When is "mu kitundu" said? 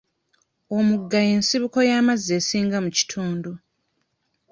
2.83-3.51